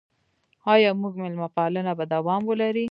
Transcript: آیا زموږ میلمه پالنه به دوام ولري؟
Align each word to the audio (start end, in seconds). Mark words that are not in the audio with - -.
آیا 0.73 0.89
زموږ 0.97 1.13
میلمه 1.21 1.47
پالنه 1.57 1.91
به 1.97 2.05
دوام 2.13 2.41
ولري؟ 2.45 2.79